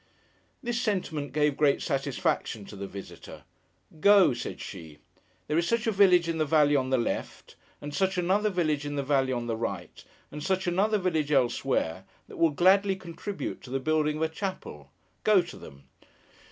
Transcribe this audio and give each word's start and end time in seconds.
This 0.63 0.81
sentiment 0.81 1.31
gave 1.31 1.55
great 1.55 1.79
satisfaction 1.79 2.65
to 2.65 2.75
the 2.75 2.87
visitor. 2.87 3.43
'Go!' 3.99 4.33
said 4.33 4.59
she. 4.59 4.97
'There 5.47 5.59
is 5.59 5.67
such 5.67 5.85
a 5.85 5.91
village 5.91 6.27
in 6.27 6.39
the 6.39 6.43
valley 6.45 6.75
on 6.75 6.89
the 6.89 6.97
left, 6.97 7.55
and 7.79 7.93
such 7.93 8.17
another 8.17 8.49
village 8.49 8.83
in 8.83 8.95
the 8.95 9.03
valley 9.03 9.31
on 9.31 9.45
the 9.45 9.55
right, 9.55 10.03
and 10.31 10.41
such 10.43 10.65
another 10.65 10.97
village 10.97 11.31
elsewhere, 11.31 12.05
that 12.27 12.37
will 12.37 12.49
gladly 12.49 12.95
contribute 12.95 13.61
to 13.61 13.69
the 13.69 13.79
building 13.79 14.15
of 14.15 14.23
a 14.23 14.29
chapel. 14.29 14.89
Go 15.23 15.39
to 15.43 15.55
them! 15.55 15.83